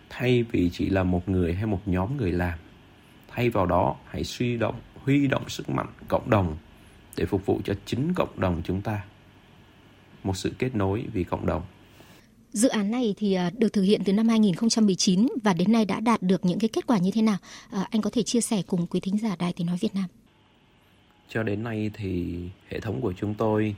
Thay 0.10 0.44
vì 0.44 0.70
chỉ 0.74 0.90
là 0.90 1.04
một 1.04 1.30
người 1.30 1.54
hay 1.54 1.66
một 1.66 1.82
nhóm 1.86 2.18
người 2.18 2.32
làm 2.32 2.60
thay 3.36 3.50
vào 3.50 3.66
đó 3.66 3.96
hãy 4.08 4.24
suy 4.24 4.58
động 4.58 4.76
huy 4.96 5.28
động 5.28 5.50
sức 5.50 5.70
mạnh 5.70 5.88
cộng 6.08 6.30
đồng 6.30 6.58
để 7.18 7.26
phục 7.26 7.46
vụ 7.46 7.62
cho 7.64 7.74
chính 7.86 8.14
cộng 8.14 8.40
đồng 8.40 8.62
chúng 8.64 8.82
ta 8.82 9.04
một 10.24 10.38
sự 10.38 10.52
kết 10.60 10.76
nối 10.76 11.06
vì 11.14 11.24
cộng 11.24 11.46
đồng 11.46 11.62
Dự 12.54 12.70
án 12.70 12.92
này 12.92 13.16
thì 13.18 13.34
à, 13.34 13.52
được 13.58 13.74
thực 13.74 13.82
hiện 13.82 14.02
từ 14.06 14.14
năm 14.14 14.28
2019 14.28 15.28
và 15.44 15.54
đến 15.54 15.72
nay 15.72 15.86
đã 15.86 16.00
đạt 16.00 16.22
được 16.22 16.46
những 16.46 16.60
cái 16.60 16.70
kết 16.74 16.88
quả 16.88 16.98
như 16.98 17.12
thế 17.14 17.22
nào? 17.22 17.38
À, 17.72 17.88
anh 17.92 18.02
có 18.02 18.10
thể 18.10 18.24
chia 18.24 18.42
sẻ 18.42 18.62
cùng 18.68 18.88
quý 18.88 19.00
thính 19.00 19.18
giả 19.18 19.36
Đài 19.40 19.54
Tiếng 19.54 19.68
Nói 19.68 19.78
Việt 19.82 19.96
Nam. 19.96 20.06
Cho 21.30 21.44
đến 21.44 21.64
nay 21.64 21.92
thì 21.94 22.38
hệ 22.70 22.80
thống 22.80 23.02
của 23.02 23.14
chúng 23.18 23.34
tôi 23.34 23.76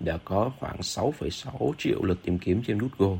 đã 0.00 0.18
có 0.24 0.52
khoảng 0.60 0.80
6,6 0.80 1.72
triệu 1.78 2.02
lượt 2.02 2.18
tìm 2.24 2.38
kiếm 2.38 2.62
trên 2.66 2.78
Google. 2.78 3.18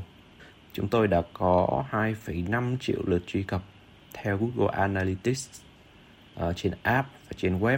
Chúng 0.73 0.87
tôi 0.87 1.07
đã 1.07 1.21
có 1.33 1.83
2,5 1.91 2.77
triệu 2.79 3.01
lượt 3.05 3.23
truy 3.27 3.43
cập 3.43 3.63
theo 4.13 4.37
Google 4.37 4.77
Analytics 4.77 5.49
ở 6.35 6.53
trên 6.53 6.73
app 6.81 7.09
và 7.25 7.31
trên 7.37 7.59
web. 7.59 7.77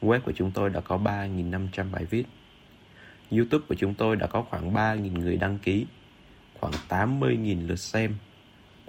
Web 0.00 0.20
của 0.20 0.32
chúng 0.32 0.50
tôi 0.50 0.70
đã 0.70 0.80
có 0.80 0.96
3.500 0.96 1.90
bài 1.90 2.04
viết 2.04 2.24
YouTube 3.30 3.64
của 3.68 3.74
chúng 3.74 3.94
tôi 3.94 4.16
đã 4.16 4.26
có 4.26 4.42
khoảng 4.42 4.74
3.000 4.74 5.18
người 5.20 5.36
đăng 5.36 5.58
ký, 5.58 5.86
khoảng 6.60 6.72
80.000 6.88 7.66
lượt 7.66 7.78
xem, 7.78 8.14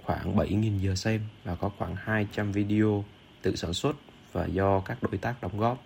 khoảng 0.02 0.36
7.000 0.36 0.78
giờ 0.78 0.94
xem 0.94 1.20
và 1.44 1.54
có 1.54 1.70
khoảng 1.78 1.96
200 1.96 2.52
video 2.52 3.04
tự 3.42 3.56
sản 3.56 3.74
xuất 3.74 3.96
và 4.32 4.46
do 4.46 4.80
các 4.80 5.02
đối 5.02 5.18
tác 5.18 5.42
đóng 5.42 5.58
góp. 5.58 5.84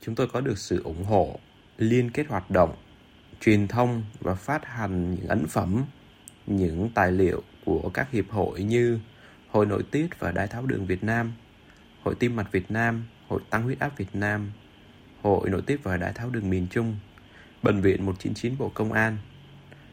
Chúng 0.00 0.14
tôi 0.14 0.28
có 0.28 0.40
được 0.40 0.58
sự 0.58 0.82
ủng 0.82 1.04
hộ, 1.04 1.38
liên 1.78 2.10
kết 2.10 2.26
hoạt 2.28 2.50
động, 2.50 2.74
truyền 3.40 3.68
thông 3.68 4.02
và 4.20 4.34
phát 4.34 4.66
hành 4.66 5.14
những 5.14 5.28
ấn 5.28 5.46
phẩm, 5.46 5.84
những 6.46 6.90
tài 6.94 7.12
liệu 7.12 7.42
của 7.64 7.90
các 7.94 8.10
hiệp 8.10 8.30
hội 8.30 8.62
như 8.62 9.00
Hội 9.50 9.66
Nội 9.66 9.82
tiết 9.90 10.18
và 10.18 10.32
Đái 10.32 10.46
tháo 10.46 10.66
đường 10.66 10.86
Việt 10.86 11.04
Nam, 11.04 11.32
Hội 12.02 12.14
Tim 12.14 12.36
mạch 12.36 12.52
Việt 12.52 12.70
Nam, 12.70 13.04
Hội 13.28 13.40
Tăng 13.50 13.62
huyết 13.62 13.78
áp 13.78 13.98
Việt 13.98 14.14
Nam, 14.14 14.52
Hội 15.22 15.50
Nội 15.50 15.62
tiết 15.62 15.82
và 15.82 15.96
Đái 15.96 16.12
tháo 16.12 16.30
đường 16.30 16.50
miền 16.50 16.66
Trung, 16.70 16.96
Bệnh 17.66 17.80
viện 17.80 18.06
199 18.06 18.58
Bộ 18.58 18.70
Công 18.74 18.92
an 18.92 19.18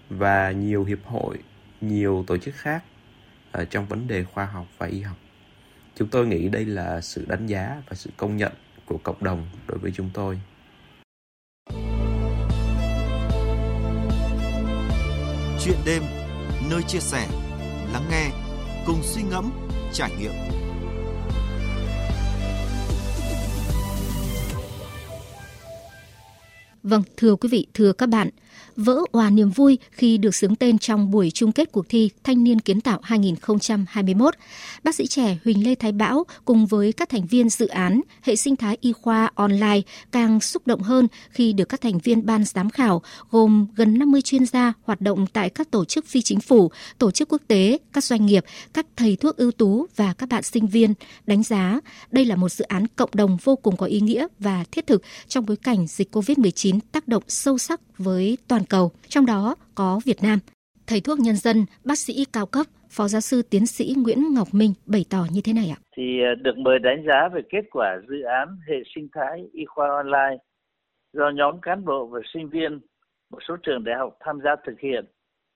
và 0.09 0.51
nhiều 0.51 0.83
hiệp 0.83 1.05
hội, 1.05 1.37
nhiều 1.81 2.23
tổ 2.27 2.37
chức 2.37 2.55
khác 2.55 2.83
ở 3.51 3.65
trong 3.65 3.85
vấn 3.85 4.07
đề 4.07 4.23
khoa 4.23 4.45
học 4.45 4.65
và 4.77 4.87
y 4.87 5.01
học. 5.01 5.17
Chúng 5.95 6.07
tôi 6.07 6.27
nghĩ 6.27 6.49
đây 6.49 6.65
là 6.65 7.01
sự 7.01 7.25
đánh 7.27 7.47
giá 7.47 7.81
và 7.89 7.95
sự 7.95 8.09
công 8.17 8.37
nhận 8.37 8.51
của 8.85 8.97
cộng 9.03 9.23
đồng 9.23 9.47
đối 9.67 9.77
với 9.77 9.91
chúng 9.95 10.09
tôi. 10.13 10.39
Chuyện 15.63 15.77
đêm, 15.85 16.03
nơi 16.71 16.81
chia 16.87 16.99
sẻ, 16.99 17.27
lắng 17.93 18.05
nghe, 18.11 18.29
cùng 18.85 18.99
suy 19.03 19.21
ngẫm, 19.23 19.51
trải 19.93 20.11
nghiệm 20.19 20.62
Vâng, 26.83 27.03
thưa 27.17 27.35
quý 27.35 27.49
vị, 27.49 27.67
thưa 27.73 27.93
các 27.93 28.09
bạn, 28.09 28.29
vỡ 28.75 29.01
òa 29.11 29.29
niềm 29.29 29.49
vui 29.49 29.77
khi 29.91 30.17
được 30.17 30.35
xướng 30.35 30.55
tên 30.55 30.77
trong 30.77 31.11
buổi 31.11 31.31
chung 31.31 31.51
kết 31.51 31.71
cuộc 31.71 31.89
thi 31.89 32.09
Thanh 32.23 32.43
niên 32.43 32.59
kiến 32.59 32.81
tạo 32.81 32.99
2021. 33.03 34.33
Bác 34.83 34.95
sĩ 34.95 35.07
trẻ 35.07 35.37
Huỳnh 35.43 35.63
Lê 35.63 35.75
Thái 35.75 35.91
Bão 35.91 36.23
cùng 36.45 36.65
với 36.65 36.93
các 36.93 37.09
thành 37.09 37.25
viên 37.25 37.49
dự 37.49 37.67
án 37.67 38.01
hệ 38.21 38.35
sinh 38.35 38.55
thái 38.55 38.77
y 38.81 38.93
khoa 38.93 39.29
online 39.35 39.81
càng 40.11 40.39
xúc 40.39 40.67
động 40.67 40.81
hơn 40.81 41.07
khi 41.29 41.53
được 41.53 41.69
các 41.69 41.81
thành 41.81 41.99
viên 41.99 42.25
ban 42.25 42.43
giám 42.43 42.69
khảo 42.69 43.01
gồm 43.31 43.67
gần 43.75 43.99
50 43.99 44.21
chuyên 44.21 44.45
gia 44.45 44.73
hoạt 44.83 45.01
động 45.01 45.25
tại 45.33 45.49
các 45.49 45.71
tổ 45.71 45.85
chức 45.85 46.05
phi 46.05 46.21
chính 46.21 46.39
phủ, 46.39 46.71
tổ 46.97 47.11
chức 47.11 47.29
quốc 47.29 47.41
tế, 47.47 47.77
các 47.93 48.03
doanh 48.03 48.25
nghiệp, 48.25 48.45
các 48.73 48.85
thầy 48.95 49.15
thuốc 49.15 49.37
ưu 49.37 49.51
tú 49.51 49.85
và 49.95 50.13
các 50.13 50.29
bạn 50.29 50.43
sinh 50.43 50.67
viên 50.67 50.93
đánh 51.25 51.43
giá 51.43 51.79
đây 52.11 52.25
là 52.25 52.35
một 52.35 52.49
dự 52.49 52.65
án 52.65 52.87
cộng 52.95 53.09
đồng 53.13 53.37
vô 53.43 53.55
cùng 53.55 53.77
có 53.77 53.85
ý 53.85 53.99
nghĩa 53.99 54.27
và 54.39 54.63
thiết 54.71 54.87
thực 54.87 55.03
trong 55.27 55.45
bối 55.45 55.57
cảnh 55.57 55.87
dịch 55.87 56.15
COVID-19 56.15 56.79
tác 56.91 57.07
động 57.07 57.23
sâu 57.27 57.57
sắc 57.57 57.81
với 58.03 58.37
toàn 58.47 58.61
cầu, 58.69 58.91
trong 59.07 59.25
đó 59.25 59.55
có 59.75 59.99
Việt 60.05 60.23
Nam. 60.23 60.39
Thầy 60.87 61.01
thuốc 61.01 61.19
nhân 61.19 61.35
dân, 61.35 61.65
bác 61.83 61.97
sĩ 61.97 62.25
cao 62.33 62.45
cấp, 62.45 62.65
Phó 62.95 63.07
giáo 63.07 63.21
sư 63.21 63.41
tiến 63.49 63.65
sĩ 63.65 63.95
Nguyễn 63.97 64.33
Ngọc 64.33 64.47
Minh 64.51 64.73
bày 64.85 65.05
tỏ 65.09 65.25
như 65.31 65.41
thế 65.43 65.53
này 65.53 65.69
ạ. 65.69 65.77
Thì 65.97 66.21
ờ, 66.21 66.35
được 66.35 66.57
mời 66.57 66.79
đánh 66.79 67.05
giá 67.07 67.29
về 67.33 67.41
kết 67.49 67.65
quả 67.71 67.97
dự 68.09 68.21
án 68.21 68.57
hệ 68.67 68.75
sinh 68.95 69.07
thái 69.13 69.45
y 69.53 69.65
khoa 69.65 69.87
online 69.89 70.37
do 71.13 71.29
nhóm 71.29 71.61
cán 71.61 71.85
bộ 71.85 72.05
và 72.05 72.19
sinh 72.33 72.49
viên 72.49 72.79
một 73.31 73.39
số 73.47 73.55
trường 73.63 73.83
đại 73.83 73.95
học 73.97 74.17
tham 74.19 74.39
gia 74.43 74.55
thực 74.65 74.79
hiện 74.79 75.05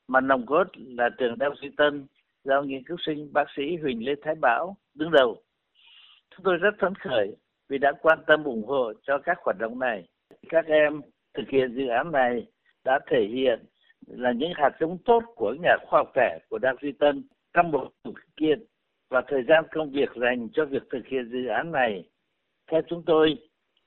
mà 0.07 0.21
nòng 0.21 0.45
cốt 0.45 0.67
là 0.75 1.09
trường 1.17 1.37
Đại 1.37 1.49
học 1.49 1.57
Duy 1.61 1.69
Tân 1.77 2.07
do 2.43 2.61
nghiên 2.61 2.83
cứu 2.83 2.97
sinh 3.05 3.33
bác 3.33 3.45
sĩ 3.57 3.63
Huỳnh 3.81 4.05
Lê 4.05 4.13
Thái 4.23 4.35
Bảo 4.41 4.77
đứng 4.93 5.11
đầu. 5.11 5.43
Chúng 6.35 6.43
tôi 6.43 6.57
rất 6.57 6.75
phấn 6.81 6.95
khởi 6.95 7.35
vì 7.69 7.77
đã 7.77 7.91
quan 8.01 8.19
tâm 8.27 8.43
ủng 8.43 8.65
hộ 8.67 8.93
cho 9.07 9.17
các 9.17 9.37
hoạt 9.45 9.57
động 9.59 9.79
này. 9.79 10.07
Các 10.49 10.65
em 10.65 11.01
thực 11.33 11.49
hiện 11.49 11.75
dự 11.75 11.87
án 11.87 12.11
này 12.11 12.47
đã 12.83 12.99
thể 13.07 13.27
hiện 13.33 13.65
là 14.07 14.31
những 14.31 14.51
hạt 14.55 14.71
giống 14.79 14.97
tốt 15.05 15.23
của 15.35 15.55
nhà 15.63 15.77
khoa 15.87 15.99
học 15.99 16.11
trẻ 16.15 16.39
của 16.49 16.57
Đại 16.57 16.75
Duy 16.81 16.91
Tân 16.91 17.23
trong 17.53 17.71
một 17.71 17.87
điều 18.03 18.13
kiện 18.37 18.65
và 19.09 19.21
thời 19.27 19.43
gian 19.43 19.63
công 19.71 19.91
việc 19.91 20.09
dành 20.21 20.49
cho 20.53 20.65
việc 20.65 20.83
thực 20.91 21.07
hiện 21.07 21.29
dự 21.31 21.47
án 21.47 21.71
này 21.71 22.09
theo 22.71 22.81
chúng 22.87 23.03
tôi 23.05 23.37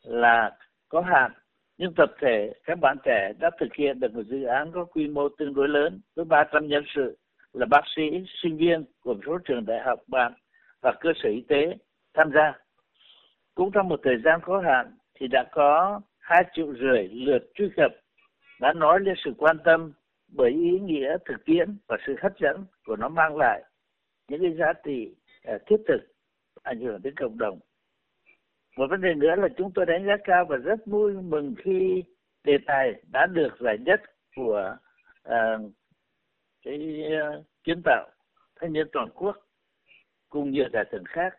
là 0.03 0.57
có 0.89 1.01
hạn 1.01 1.33
nhưng 1.79 1.93
tập 1.97 2.11
thể 2.21 2.53
các 2.65 2.79
bạn 2.81 2.97
trẻ 3.05 3.33
đã 3.39 3.51
thực 3.61 3.75
hiện 3.75 4.01
được 4.01 4.15
một 4.15 4.23
dự 4.23 4.43
án 4.45 4.73
có 4.73 4.85
quy 4.85 5.09
mô 5.09 5.29
tương 5.29 5.55
đối 5.55 5.69
lớn 5.69 6.01
với 6.17 6.25
300 6.25 6.69
nhân 6.69 6.85
sự 6.95 7.17
là 7.53 7.67
bác 7.67 7.83
sĩ, 7.97 8.03
sinh 8.43 8.57
viên 8.57 8.85
của 9.01 9.15
một 9.15 9.21
số 9.27 9.39
trường 9.45 9.67
đại 9.67 9.81
học 9.85 9.99
bạn 10.07 10.33
và 10.83 10.93
cơ 11.01 11.11
sở 11.23 11.29
y 11.29 11.41
tế 11.49 11.77
tham 12.15 12.31
gia. 12.35 12.53
Cũng 13.55 13.71
trong 13.73 13.89
một 13.89 14.01
thời 14.03 14.21
gian 14.25 14.41
có 14.43 14.61
hạn 14.61 14.97
thì 15.15 15.27
đã 15.27 15.45
có 15.53 16.01
hai 16.31 16.45
triệu 16.53 16.75
rưỡi 16.75 17.09
lượt 17.09 17.39
truy 17.55 17.71
cập 17.77 17.93
đã 18.61 18.73
nói 18.73 19.01
lên 19.01 19.15
sự 19.25 19.33
quan 19.39 19.57
tâm 19.65 19.93
bởi 20.29 20.51
ý 20.51 20.79
nghĩa 20.79 21.17
thực 21.25 21.45
tiễn 21.45 21.77
và 21.89 21.97
sự 22.07 22.17
hấp 22.23 22.33
dẫn 22.39 22.65
của 22.85 22.97
nó 22.97 23.09
mang 23.09 23.37
lại 23.37 23.63
những 24.29 24.43
cái 24.43 24.55
giá 24.59 24.73
trị 24.85 25.15
à, 25.43 25.59
thiết 25.67 25.77
thực 25.89 26.01
ảnh 26.63 26.81
hưởng 26.81 27.03
đến 27.03 27.15
cộng 27.17 27.39
đồng. 27.39 27.59
Một 28.77 28.87
vấn 28.91 29.01
đề 29.01 29.15
nữa 29.15 29.35
là 29.37 29.49
chúng 29.57 29.73
tôi 29.75 29.87
đánh 29.87 30.07
giá 30.07 30.17
cao 30.25 30.45
và 30.49 30.57
rất 30.57 30.87
vui 30.87 31.13
mừng 31.13 31.55
khi 31.65 32.03
đề 32.45 32.59
tài 32.67 33.03
đã 33.13 33.27
được 33.27 33.57
giải 33.61 33.79
nhất 33.79 34.01
của 34.37 34.77
à, 35.23 35.59
cái 36.65 37.03
uh, 37.39 37.45
kiến 37.65 37.83
tạo 37.85 38.09
thanh 38.61 38.73
niên 38.73 38.87
toàn 38.93 39.09
quốc 39.15 39.37
cùng 40.29 40.51
nhiều 40.51 40.69
giải 40.73 40.85
thưởng 40.93 41.05
khác 41.05 41.35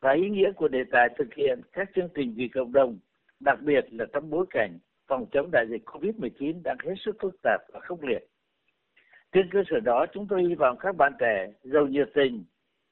và 0.00 0.12
ý 0.12 0.28
nghĩa 0.28 0.52
của 0.52 0.68
đề 0.68 0.84
tài 0.92 1.08
thực 1.18 1.34
hiện 1.34 1.60
các 1.72 1.90
chương 1.94 2.08
trình 2.14 2.34
vì 2.36 2.48
cộng 2.48 2.72
đồng 2.72 2.98
đặc 3.44 3.58
biệt 3.62 3.84
là 3.90 4.04
trong 4.12 4.30
bối 4.30 4.46
cảnh 4.50 4.78
phòng 5.08 5.26
chống 5.32 5.50
đại 5.52 5.66
dịch 5.70 5.82
Covid-19 5.86 6.62
đang 6.62 6.76
hết 6.86 6.94
sức 7.04 7.16
phức 7.22 7.34
tạp 7.42 7.60
và 7.72 7.80
khốc 7.80 8.02
liệt. 8.02 8.28
Trên 9.32 9.50
cơ 9.52 9.58
sở 9.70 9.80
đó, 9.80 10.06
chúng 10.14 10.26
tôi 10.28 10.42
hy 10.42 10.54
vọng 10.54 10.76
các 10.80 10.96
bạn 10.96 11.12
trẻ 11.20 11.52
giàu 11.64 11.86
nhiệt 11.86 12.08
tình 12.14 12.44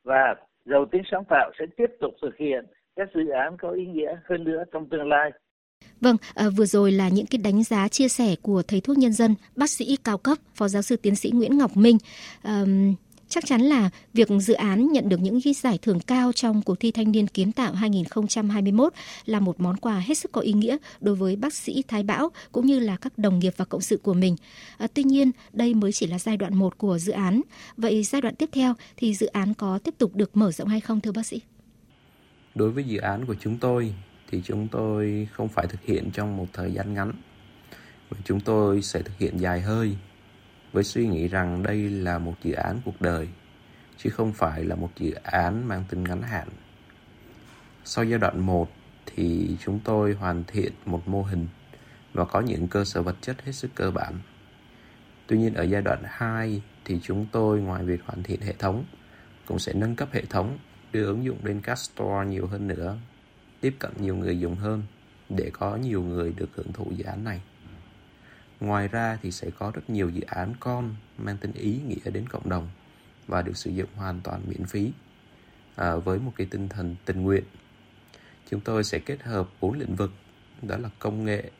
và 0.05 0.35
giàu 0.65 0.87
tính 0.93 1.03
sáng 1.11 1.25
tạo 1.31 1.51
sẽ 1.59 1.65
tiếp 1.77 1.91
tục 2.01 2.15
thực 2.23 2.37
hiện 2.37 2.67
các 2.97 3.09
dự 3.15 3.29
án 3.29 3.57
có 3.57 3.71
ý 3.71 3.87
nghĩa 3.87 4.17
hơn 4.25 4.45
nữa 4.45 4.65
trong 4.73 4.89
tương 4.89 5.09
lai. 5.09 5.31
Vâng, 6.01 6.17
à, 6.35 6.49
vừa 6.57 6.67
rồi 6.67 6.93
là 6.93 7.09
những 7.09 7.27
cái 7.27 7.41
đánh 7.45 7.63
giá 7.63 7.89
chia 7.89 8.09
sẻ 8.09 8.35
của 8.43 8.63
thầy 8.69 8.81
thuốc 8.81 8.99
nhân 8.99 9.13
dân, 9.13 9.35
bác 9.57 9.71
sĩ 9.71 9.97
cao 10.05 10.19
cấp, 10.19 10.39
phó 10.55 10.69
giáo 10.69 10.83
sư 10.83 10.97
tiến 10.97 11.17
sĩ 11.17 11.31
Nguyễn 11.35 11.59
Ngọc 11.59 11.77
Minh. 11.77 11.99
À, 12.43 12.65
Chắc 13.31 13.47
chắn 13.47 13.61
là 13.61 13.91
việc 14.13 14.29
dự 14.41 14.55
án 14.55 14.93
nhận 14.93 15.09
được 15.09 15.21
những 15.21 15.41
ghi 15.45 15.53
giải 15.53 15.79
thưởng 15.83 16.01
cao 16.01 16.33
trong 16.33 16.63
cuộc 16.63 16.81
thi 16.81 16.91
thanh 16.91 17.13
niên 17.13 17.27
kiến 17.27 17.53
tạo 17.53 17.75
2021 17.75 18.93
là 19.27 19.41
một 19.41 19.61
món 19.61 19.77
quà 19.77 19.99
hết 19.99 20.15
sức 20.15 20.33
có 20.33 20.41
ý 20.41 20.53
nghĩa 20.53 20.77
đối 21.01 21.15
với 21.15 21.37
bác 21.37 21.55
sĩ 21.55 21.83
Thái 21.89 22.03
Bão 22.03 22.29
cũng 22.53 22.67
như 22.67 22.79
là 22.79 22.97
các 22.97 23.19
đồng 23.19 23.39
nghiệp 23.39 23.55
và 23.57 23.65
cộng 23.65 23.81
sự 23.81 23.97
của 23.97 24.15
mình. 24.15 24.37
À, 24.79 24.87
tuy 24.95 25.03
nhiên, 25.03 25.31
đây 25.53 25.75
mới 25.75 25.93
chỉ 25.93 26.07
là 26.07 26.19
giai 26.19 26.37
đoạn 26.37 26.55
1 26.55 26.79
của 26.79 26.99
dự 26.99 27.13
án. 27.13 27.41
Vậy 27.77 28.03
giai 28.03 28.21
đoạn 28.21 28.35
tiếp 28.35 28.49
theo 28.53 28.75
thì 28.97 29.15
dự 29.15 29.27
án 29.27 29.55
có 29.55 29.79
tiếp 29.79 29.95
tục 29.99 30.17
được 30.17 30.37
mở 30.37 30.51
rộng 30.51 30.69
hay 30.69 30.81
không 30.81 31.01
thưa 31.01 31.13
bác 31.13 31.27
sĩ? 31.27 31.41
Đối 32.55 32.71
với 32.71 32.85
dự 32.85 32.99
án 32.99 33.27
của 33.27 33.35
chúng 33.41 33.59
tôi 33.59 33.95
thì 34.31 34.41
chúng 34.45 34.69
tôi 34.69 35.29
không 35.33 35.49
phải 35.49 35.67
thực 35.67 35.83
hiện 35.83 36.11
trong 36.11 36.37
một 36.37 36.47
thời 36.53 36.73
gian 36.73 36.95
ngắn 36.95 37.13
mà 38.11 38.19
chúng 38.25 38.41
tôi 38.41 38.83
sẽ 38.83 39.03
thực 39.03 39.19
hiện 39.19 39.41
dài 39.41 39.61
hơi 39.61 39.97
với 40.73 40.85
suy 40.85 41.07
nghĩ 41.07 41.29
rằng 41.29 41.63
đây 41.63 41.91
là 41.91 42.19
một 42.19 42.35
dự 42.43 42.53
án 42.53 42.81
cuộc 42.85 43.01
đời 43.01 43.29
chứ 43.97 44.11
không 44.11 44.33
phải 44.33 44.65
là 44.65 44.75
một 44.75 44.91
dự 44.97 45.13
án 45.23 45.69
mang 45.69 45.85
tính 45.89 46.05
ngắn 46.05 46.23
hạn. 46.23 46.49
Sau 47.85 48.05
giai 48.05 48.19
đoạn 48.19 48.41
1 48.41 48.71
thì 49.07 49.57
chúng 49.61 49.81
tôi 49.85 50.13
hoàn 50.13 50.45
thiện 50.47 50.73
một 50.87 51.09
mô 51.09 51.23
hình 51.23 51.47
và 52.13 52.25
có 52.25 52.41
những 52.41 52.69
cơ 52.69 52.85
sở 52.85 53.03
vật 53.03 53.17
chất 53.21 53.43
hết 53.45 53.53
sức 53.53 53.71
cơ 53.75 53.91
bản. 53.91 54.15
Tuy 55.27 55.39
nhiên 55.39 55.55
ở 55.55 55.63
giai 55.63 55.83
đoạn 55.83 56.03
2 56.05 56.63
thì 56.85 57.01
chúng 57.03 57.27
tôi 57.33 57.61
ngoài 57.61 57.85
việc 57.85 58.01
hoàn 58.05 58.23
thiện 58.23 58.41
hệ 58.41 58.53
thống 58.53 58.85
cũng 59.47 59.59
sẽ 59.59 59.73
nâng 59.73 59.97
cấp 59.97 60.09
hệ 60.13 60.25
thống, 60.25 60.59
đưa 60.93 61.05
ứng 61.07 61.25
dụng 61.25 61.39
lên 61.45 61.61
các 61.61 61.79
store 61.79 62.27
nhiều 62.27 62.47
hơn 62.47 62.69
nữa, 62.69 62.97
tiếp 63.61 63.77
cận 63.79 63.93
nhiều 63.99 64.17
người 64.17 64.41
dùng 64.41 64.57
hơn 64.57 64.83
để 65.29 65.51
có 65.53 65.77
nhiều 65.77 66.03
người 66.03 66.33
được 66.37 66.49
hưởng 66.55 66.73
thụ 66.73 66.91
dự 66.91 67.05
án 67.05 67.25
này. 67.25 67.41
Ngoài 68.61 68.89
ra 68.89 69.19
thì 69.23 69.31
sẽ 69.31 69.51
có 69.59 69.73
rất 69.75 69.91
nhiều 69.91 70.11
dự 70.11 70.21
án 70.21 70.55
con 70.61 70.95
mang 71.19 71.37
tính 71.37 71.53
ý 71.53 71.81
nghĩa 71.87 72.11
đến 72.11 72.29
cộng 72.29 72.49
đồng 72.49 72.69
và 73.27 73.43
được 73.43 73.57
sử 73.57 73.71
dụng 73.71 73.89
hoàn 73.97 74.21
toàn 74.21 74.43
miễn 74.47 74.67
phí 74.67 74.93
à, 75.77 75.97
với 75.97 76.19
một 76.19 76.33
cái 76.37 76.47
tinh 76.51 76.69
thần 76.69 76.97
tình 77.05 77.23
nguyện. 77.23 77.45
Chúng 78.51 78.61
tôi 78.61 78.85
sẽ 78.85 78.99
kết 78.99 79.23
hợp 79.23 79.49
bốn 79.61 79.79
lĩnh 79.79 79.97
vực 79.97 80.13
đó 80.63 80.77
là 80.77 80.91
công 80.99 81.25
nghệ, 81.25 81.51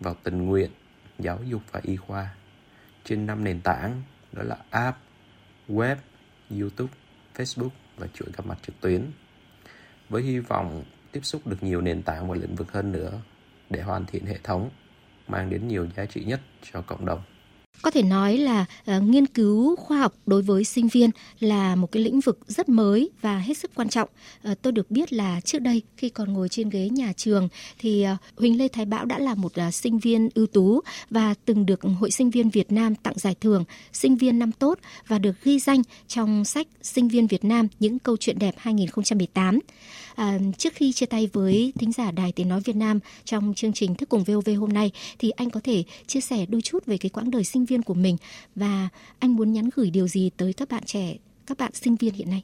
vào 0.00 0.16
tình 0.22 0.46
nguyện, 0.46 0.70
giáo 1.18 1.40
dục 1.44 1.62
và 1.72 1.80
y 1.82 1.96
khoa 1.96 2.34
trên 3.04 3.26
năm 3.26 3.44
nền 3.44 3.60
tảng 3.60 4.02
đó 4.32 4.42
là 4.42 4.56
app, 4.70 4.98
web, 5.68 5.96
YouTube, 6.50 6.92
Facebook 7.36 7.70
và 7.96 8.06
chuỗi 8.14 8.28
gặp 8.36 8.46
mặt 8.46 8.58
trực 8.62 8.80
tuyến. 8.80 9.10
Với 10.08 10.22
hy 10.22 10.38
vọng 10.38 10.84
tiếp 11.12 11.20
xúc 11.22 11.46
được 11.46 11.62
nhiều 11.62 11.80
nền 11.80 12.02
tảng 12.02 12.28
và 12.28 12.36
lĩnh 12.36 12.54
vực 12.54 12.72
hơn 12.72 12.92
nữa 12.92 13.20
để 13.70 13.82
hoàn 13.82 14.06
thiện 14.06 14.26
hệ 14.26 14.38
thống 14.42 14.70
mang 15.30 15.50
đến 15.50 15.68
nhiều 15.68 15.86
giá 15.96 16.04
trị 16.04 16.24
nhất 16.24 16.40
cho 16.72 16.82
cộng 16.82 17.06
đồng. 17.06 17.22
Có 17.82 17.90
thể 17.90 18.02
nói 18.02 18.36
là 18.36 18.64
uh, 18.96 19.02
nghiên 19.02 19.26
cứu 19.26 19.76
khoa 19.76 19.98
học 19.98 20.14
đối 20.26 20.42
với 20.42 20.64
sinh 20.64 20.88
viên 20.88 21.10
là 21.40 21.76
một 21.76 21.92
cái 21.92 22.02
lĩnh 22.02 22.20
vực 22.20 22.38
rất 22.46 22.68
mới 22.68 23.10
và 23.20 23.38
hết 23.38 23.58
sức 23.58 23.70
quan 23.74 23.88
trọng. 23.88 24.08
Uh, 24.50 24.62
tôi 24.62 24.72
được 24.72 24.90
biết 24.90 25.12
là 25.12 25.40
trước 25.40 25.58
đây 25.58 25.82
khi 25.96 26.08
còn 26.08 26.32
ngồi 26.32 26.48
trên 26.48 26.70
ghế 26.70 26.88
nhà 26.88 27.12
trường 27.16 27.48
thì 27.78 28.06
uh, 28.12 28.38
Huỳnh 28.38 28.58
Lê 28.58 28.68
Thái 28.68 28.84
Bão 28.84 29.04
đã 29.04 29.18
là 29.18 29.34
một 29.34 29.52
uh, 29.68 29.74
sinh 29.74 29.98
viên 29.98 30.28
ưu 30.34 30.46
tú 30.46 30.80
và 31.10 31.34
từng 31.44 31.66
được 31.66 31.80
Hội 31.82 32.10
sinh 32.10 32.30
viên 32.30 32.50
Việt 32.50 32.72
Nam 32.72 32.94
tặng 32.94 33.14
giải 33.16 33.34
thưởng 33.40 33.64
sinh 33.92 34.16
viên 34.16 34.38
năm 34.38 34.52
tốt 34.52 34.78
và 35.06 35.18
được 35.18 35.36
ghi 35.44 35.58
danh 35.58 35.82
trong 36.08 36.44
sách 36.44 36.66
Sinh 36.82 37.08
viên 37.08 37.26
Việt 37.26 37.44
Nam 37.44 37.68
những 37.80 37.98
câu 37.98 38.16
chuyện 38.16 38.38
đẹp 38.38 38.54
2018. 38.58 39.58
À, 40.14 40.38
trước 40.58 40.74
khi 40.74 40.92
chia 40.92 41.06
tay 41.06 41.28
với 41.32 41.72
thính 41.78 41.92
giả 41.92 42.10
Đài 42.10 42.32
Tiếng 42.32 42.48
Nói 42.48 42.60
Việt 42.60 42.76
Nam 42.76 43.00
trong 43.24 43.54
chương 43.54 43.72
trình 43.72 43.94
Thức 43.94 44.08
Cùng 44.08 44.24
VOV 44.24 44.50
hôm 44.58 44.72
nay 44.72 44.90
thì 45.18 45.30
anh 45.30 45.50
có 45.50 45.60
thể 45.64 45.84
chia 46.06 46.20
sẻ 46.20 46.46
đôi 46.48 46.62
chút 46.62 46.86
về 46.86 46.98
cái 46.98 47.10
quãng 47.10 47.30
đời 47.30 47.44
sinh 47.44 47.64
viên 47.70 47.82
của 47.82 47.94
mình 47.94 48.16
và 48.54 48.88
anh 49.18 49.36
muốn 49.36 49.52
nhắn 49.52 49.68
gửi 49.74 49.90
điều 49.90 50.08
gì 50.08 50.30
tới 50.36 50.52
các 50.52 50.68
bạn 50.68 50.82
trẻ, 50.86 51.16
các 51.46 51.58
bạn 51.58 51.72
sinh 51.74 51.96
viên 51.96 52.14
hiện 52.14 52.30
nay? 52.30 52.42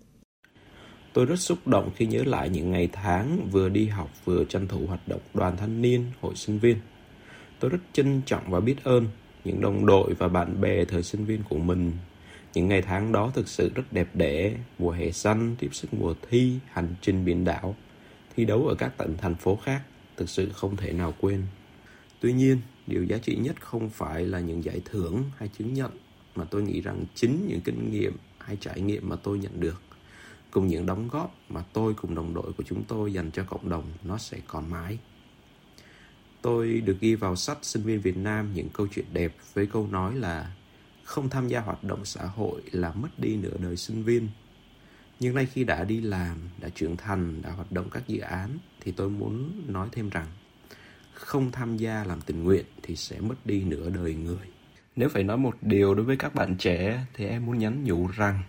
Tôi 1.12 1.26
rất 1.26 1.37
xúc 1.37 1.66
động 1.66 1.90
khi 1.97 2.06
nhớ 2.06 2.23
lại 2.26 2.49
những 2.49 2.71
ngày 2.71 2.88
tháng 2.92 3.49
vừa 3.52 3.68
đi 3.68 3.87
học 3.87 4.11
vừa 4.25 4.45
tranh 4.45 4.68
thủ 4.68 4.87
hoạt 4.87 5.09
động 5.09 5.21
đoàn 5.35 5.56
thanh 5.56 5.83
niên, 5.83 6.04
hội 6.21 6.35
sinh 6.35 6.59
viên. 6.59 6.76
Tôi 7.61 7.71
rất 7.71 7.78
trân 7.92 8.23
trọng 8.26 8.50
và 8.50 8.61
biết 8.61 8.76
ơn 8.85 9.06
những 9.45 9.61
đồng 9.61 9.87
đội 9.87 10.14
và 10.14 10.28
bạn 10.28 10.61
bè 10.61 10.85
thời 10.85 11.02
sinh 11.02 11.25
viên 11.25 11.42
của 11.49 11.59
mình 11.59 11.92
những 12.54 12.68
ngày 12.68 12.83
tháng 12.83 13.12
đó 13.12 13.30
thực 13.35 13.49
sự 13.49 13.71
rất 13.75 13.92
đẹp 13.92 14.09
đẽ, 14.14 14.52
mùa 14.78 14.90
hè 14.90 15.11
xanh, 15.11 15.56
tiếp 15.59 15.68
sức 15.73 15.95
mùa 15.95 16.14
thi, 16.30 16.52
hành 16.73 16.95
trình 17.00 17.25
biển 17.25 17.45
đảo, 17.45 17.76
thi 18.37 18.45
đấu 18.45 18.66
ở 18.66 18.75
các 18.75 18.99
tỉnh 18.99 19.16
thành 19.18 19.35
phố 19.35 19.56
khác, 19.56 19.83
thực 20.16 20.28
sự 20.28 20.50
không 20.52 20.76
thể 20.76 20.92
nào 20.92 21.14
quên. 21.21 21.42
Tuy 22.21 22.33
nhiên, 22.33 22.61
điều 22.87 23.05
giá 23.05 23.19
trị 23.19 23.37
nhất 23.37 23.57
không 23.61 23.90
phải 23.90 24.26
là 24.26 24.40
những 24.40 24.64
giải 24.64 24.81
thưởng 24.85 25.25
hay 25.37 25.49
chứng 25.59 25.75
nhận, 25.75 25.90
mà 26.35 26.45
tôi 26.45 26.62
nghĩ 26.62 26.81
rằng 26.81 27.05
chính 27.14 27.47
những 27.49 27.61
kinh 27.61 27.90
nghiệm 27.90 28.16
hay 28.38 28.57
trải 28.61 28.81
nghiệm 28.81 29.09
mà 29.09 29.16
tôi 29.16 29.38
nhận 29.38 29.61
được, 29.61 29.83
cùng 30.50 30.66
những 30.66 30.87
đóng 30.87 31.09
góp 31.09 31.35
mà 31.49 31.64
tôi 31.73 31.95
cùng 31.95 32.14
đồng 32.14 32.35
đội 32.35 32.52
của 32.52 32.62
chúng 32.66 32.85
tôi 32.85 33.12
dành 33.12 33.31
cho 33.31 33.45
cộng 33.45 33.69
đồng 33.69 33.85
nó 34.05 34.19
sẽ 34.19 34.38
còn 34.47 34.71
mãi. 34.71 34.99
Tôi 36.43 36.81
được 36.81 36.97
ghi 37.00 37.14
vào 37.14 37.37
sách 37.37 37.59
sinh 37.62 37.83
viên 37.83 38.00
Việt 38.00 38.16
Nam 38.16 38.55
những 38.55 38.69
câu 38.69 38.87
chuyện 38.87 39.07
đẹp 39.12 39.35
với 39.55 39.66
câu 39.66 39.88
nói 39.90 40.14
là 40.16 40.52
không 41.05 41.28
tham 41.28 41.49
gia 41.49 41.61
hoạt 41.61 41.85
động 41.85 42.05
xã 42.05 42.25
hội 42.25 42.62
là 42.71 42.93
mất 42.93 43.19
đi 43.19 43.37
nửa 43.37 43.57
đời 43.59 43.76
sinh 43.76 44.02
viên 44.02 44.28
nhưng 45.21 45.35
nay 45.35 45.47
khi 45.47 45.64
đã 45.64 45.85
đi 45.85 46.00
làm 46.00 46.37
đã 46.61 46.69
trưởng 46.69 46.97
thành 46.97 47.43
đã 47.43 47.50
hoạt 47.50 47.73
động 47.73 47.90
các 47.90 48.09
dự 48.09 48.21
án 48.21 48.59
thì 48.81 48.93
tôi 48.93 49.11
muốn 49.11 49.62
nói 49.66 49.88
thêm 49.93 50.11
rằng 50.11 50.26
không 51.21 51.53
tham 51.53 51.77
gia 51.77 52.05
làm 52.05 52.21
tình 52.21 52.45
nguyện 52.45 52.65
thì 52.83 52.97
sẽ 52.97 53.21
mất 53.21 53.47
đi 53.47 53.65
nửa 53.65 53.91
đời 53.91 54.15
người. 54.15 54.47
Nếu 54.97 55.09
phải 55.09 55.23
nói 55.23 55.37
một 55.37 55.55
điều 55.63 55.95
đối 55.95 56.05
với 56.05 56.17
các 56.17 56.35
bạn 56.35 56.57
trẻ 56.57 57.05
thì 57.15 57.27
em 57.27 57.47
muốn 57.47 57.59
nhắn 57.59 57.85
nhủ 57.85 58.09
rằng 58.17 58.43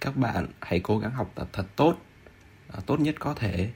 các 0.00 0.16
bạn 0.16 0.46
hãy 0.60 0.80
cố 0.80 0.98
gắng 0.98 1.10
học 1.10 1.32
tập 1.34 1.48
thật 1.52 1.66
tốt 1.76 1.96
à, 2.72 2.80
tốt 2.86 3.00
nhất 3.00 3.14
có 3.18 3.34
thể. 3.34 3.70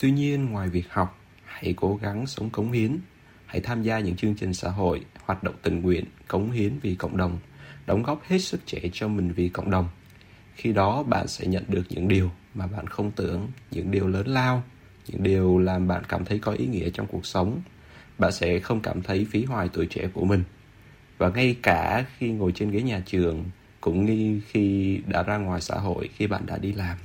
Tuy 0.00 0.10
nhiên, 0.10 0.50
ngoài 0.50 0.68
việc 0.68 0.90
học, 0.90 1.18
hãy 1.44 1.74
cố 1.76 1.98
gắng 2.02 2.26
sống 2.26 2.50
cống 2.50 2.72
hiến. 2.72 2.98
Hãy 3.46 3.60
tham 3.60 3.82
gia 3.82 3.98
những 3.98 4.16
chương 4.16 4.34
trình 4.34 4.54
xã 4.54 4.70
hội, 4.70 5.04
hoạt 5.24 5.42
động 5.42 5.54
tình 5.62 5.82
nguyện, 5.82 6.04
cống 6.28 6.50
hiến 6.50 6.78
vì 6.82 6.94
cộng 6.94 7.16
đồng, 7.16 7.38
đóng 7.86 8.02
góp 8.02 8.22
hết 8.24 8.38
sức 8.38 8.60
trẻ 8.66 8.80
cho 8.92 9.08
mình 9.08 9.32
vì 9.32 9.48
cộng 9.48 9.70
đồng. 9.70 9.88
Khi 10.54 10.72
đó, 10.72 11.02
bạn 11.02 11.28
sẽ 11.28 11.46
nhận 11.46 11.64
được 11.68 11.82
những 11.88 12.08
điều 12.08 12.30
mà 12.54 12.66
bạn 12.66 12.86
không 12.86 13.10
tưởng, 13.10 13.48
những 13.70 13.90
điều 13.90 14.08
lớn 14.08 14.26
lao, 14.26 14.62
những 15.06 15.22
điều 15.22 15.58
làm 15.58 15.88
bạn 15.88 16.02
cảm 16.08 16.24
thấy 16.24 16.38
có 16.38 16.52
ý 16.52 16.66
nghĩa 16.66 16.90
trong 16.90 17.06
cuộc 17.06 17.26
sống 17.26 17.60
bạn 18.18 18.32
sẽ 18.32 18.58
không 18.58 18.80
cảm 18.80 19.02
thấy 19.02 19.26
phí 19.30 19.44
hoài 19.44 19.68
tuổi 19.72 19.86
trẻ 19.86 20.08
của 20.12 20.24
mình. 20.24 20.44
Và 21.18 21.28
ngay 21.28 21.56
cả 21.62 22.04
khi 22.18 22.28
ngồi 22.28 22.52
trên 22.52 22.70
ghế 22.70 22.82
nhà 22.82 23.02
trường, 23.06 23.44
cũng 23.80 24.06
như 24.06 24.40
khi 24.48 24.98
đã 25.06 25.22
ra 25.22 25.36
ngoài 25.36 25.60
xã 25.60 25.74
hội 25.74 26.08
khi 26.14 26.26
bạn 26.26 26.46
đã 26.46 26.58
đi 26.58 26.72
làm, 26.72 26.98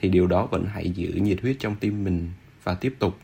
thì 0.00 0.08
điều 0.08 0.26
đó 0.26 0.46
vẫn 0.46 0.66
hãy 0.72 0.90
giữ 0.90 1.08
nhiệt 1.08 1.40
huyết 1.42 1.56
trong 1.60 1.76
tim 1.76 2.04
mình 2.04 2.30
và 2.64 2.74
tiếp 2.74 2.94
tục. 2.98 3.18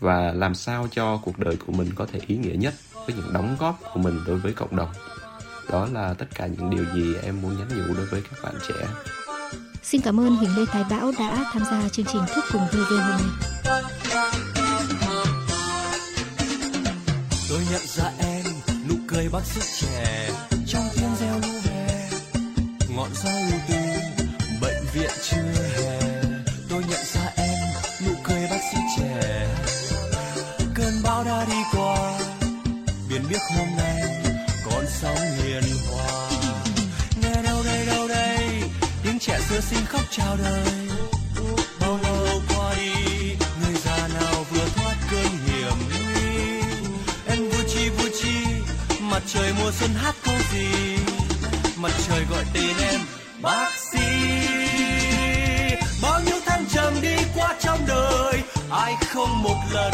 Và 0.00 0.32
làm 0.32 0.54
sao 0.54 0.88
cho 0.90 1.20
cuộc 1.24 1.38
đời 1.38 1.56
của 1.66 1.72
mình 1.72 1.88
có 1.94 2.06
thể 2.06 2.20
ý 2.26 2.36
nghĩa 2.36 2.54
nhất 2.54 2.74
với 3.06 3.16
những 3.16 3.32
đóng 3.32 3.56
góp 3.58 3.80
của 3.94 4.00
mình 4.00 4.20
đối 4.26 4.38
với 4.38 4.52
cộng 4.52 4.76
đồng? 4.76 4.90
Đó 5.70 5.88
là 5.92 6.14
tất 6.14 6.26
cả 6.34 6.46
những 6.46 6.70
điều 6.70 6.84
gì 6.94 7.14
em 7.22 7.42
muốn 7.42 7.58
nhắn 7.58 7.68
nhủ 7.68 7.94
đối 7.94 8.06
với 8.06 8.22
các 8.30 8.38
bạn 8.42 8.54
trẻ. 8.68 8.86
Xin 9.82 10.00
cảm 10.00 10.20
ơn 10.20 10.36
Huỳnh 10.36 10.56
Lê 10.56 10.64
Thái 10.66 10.84
Bão 10.90 11.12
đã 11.18 11.44
tham 11.52 11.62
gia 11.70 11.88
chương 11.88 12.06
trình 12.06 12.22
Thức 12.34 12.44
cùng 12.52 12.62
VV 12.72 12.90
hôm 12.90 12.98
nay 12.98 13.20
tôi 17.48 17.60
nhận 17.70 17.82
ra 17.86 18.12
em, 18.18 18.44
nụ 18.88 18.94
cười 19.08 19.28
bác 19.28 19.44
sĩ 19.44 19.60
trẻ, 19.80 20.30
trong 20.66 20.88
tiếng 20.96 21.16
reo 21.20 21.34
lũ 21.34 21.58
hè 21.64 22.10
ngọn 22.96 23.10
gió 23.14 23.30
ưu 23.30 23.60
tư 23.68 23.77
gọi 52.30 52.44
tên 52.54 52.76
em, 52.92 53.00
bác 53.42 53.70
sĩ. 53.92 54.06
Bao 56.02 56.20
nhiêu 56.26 56.36
thăng 56.46 56.64
trầm 56.74 56.94
đi 57.02 57.16
qua 57.34 57.54
trong 57.60 57.78
đời, 57.88 58.42
ai 58.70 58.94
không 59.08 59.42
một 59.42 59.56
lần 59.72 59.92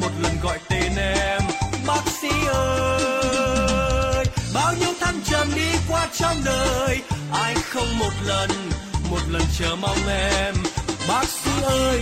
một 0.00 0.10
lần 0.22 0.32
gọi 0.42 0.58
tên 0.68 0.92
em, 0.96 1.42
bác 1.86 2.02
sĩ 2.22 2.28
ơi. 2.46 4.24
Bao 4.54 4.74
nhiêu 4.80 4.92
thăng 5.00 5.20
trầm 5.24 5.48
đi 5.54 5.70
qua 5.88 6.08
trong 6.18 6.36
đời, 6.44 6.98
ai 7.32 7.54
không 7.54 7.98
một 7.98 8.12
lần 8.26 8.50
một 9.10 9.20
lần 9.30 9.42
chờ 9.58 9.76
mong 9.80 10.08
em, 10.08 10.54
bác 11.08 11.24
sĩ 11.28 11.50
ơi. 11.62 12.00